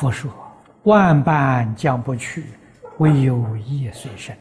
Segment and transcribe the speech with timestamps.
[0.00, 0.32] 佛说
[0.84, 2.46] ：“万般将不去，
[2.96, 4.34] 唯有业随身。”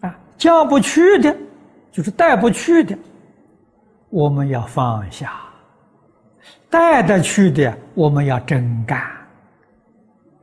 [0.00, 1.36] 呐，啊，将不去的，
[1.90, 2.96] 就是带不去的，
[4.08, 5.30] 我们要放下；
[6.70, 9.00] 带得去的，我们要真干。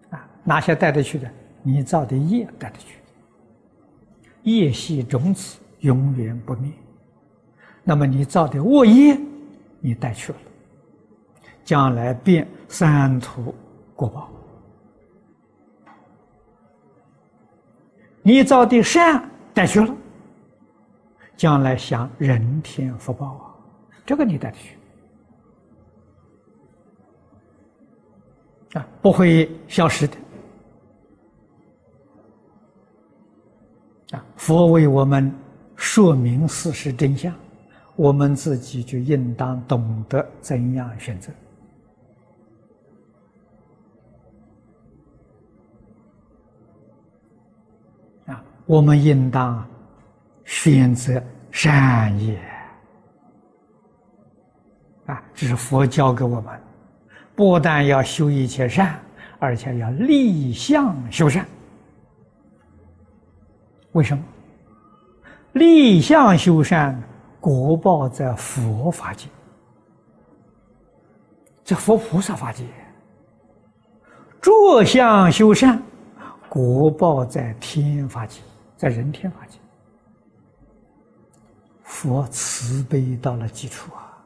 [0.10, 1.32] 啊，哪些带得去的？
[1.64, 2.98] 你造的业带得去，
[4.44, 6.70] 业系种子永远不灭。
[7.86, 9.18] 那么你造的恶业，
[9.80, 10.40] 你带去了，
[11.64, 13.54] 将来变三途
[13.96, 14.30] 果报；
[18.22, 19.24] 你造的善
[19.54, 19.96] 带去了，
[21.36, 23.56] 将来享人天福报啊！
[24.06, 24.78] 这个你带得去
[28.74, 30.18] 啊，不会消失的。
[34.12, 35.34] 啊，佛为我们
[35.76, 37.34] 说明事实真相，
[37.98, 41.34] 我们自己就应当懂得怎样选择。
[48.28, 49.68] 啊，我们应当
[50.46, 52.40] 选择善业。
[55.08, 56.60] 啊，这是佛教给我们，
[57.36, 59.00] 不但要修一切善，
[59.40, 61.44] 而且要立相修善。
[63.94, 64.24] 为什么
[65.54, 67.02] 立相修善，
[67.40, 69.28] 果报在佛法界，
[71.64, 72.64] 在佛菩萨法界；
[74.42, 75.82] 坐相修善，
[76.50, 78.42] 果报在天法界，
[78.76, 79.58] 在人天法界。
[81.84, 84.18] 佛慈悲到了基础啊！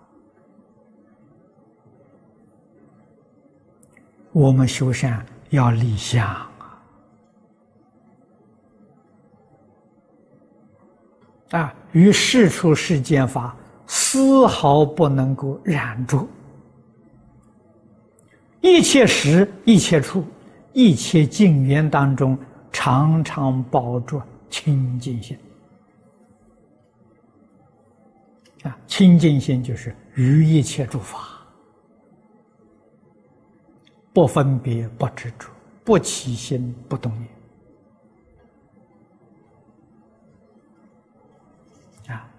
[4.31, 6.50] 我们修善要立相。
[11.51, 16.25] 啊，于世出世间法丝毫不能够染着，
[18.61, 20.25] 一切时、一切处、
[20.71, 22.37] 一切境缘当中，
[22.71, 25.37] 常常保着清净心。
[28.63, 31.17] 啊，清净心就是于一切诸法
[34.13, 35.49] 不分别、不执着、
[35.83, 37.27] 不起心、不动念。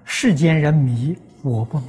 [0.04, 1.86] 世间人迷，我不迷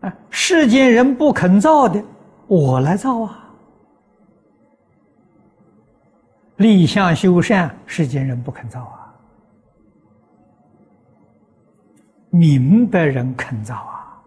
[0.00, 0.14] 啊！
[0.30, 2.02] 世间人不肯造的，
[2.46, 3.44] 我来造啊！
[6.56, 9.14] 立相修善，世间人不肯造啊！
[12.30, 14.22] 明白人肯造啊！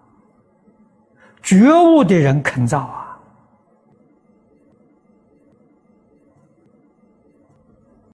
[1.41, 3.00] 觉悟的人肯造啊！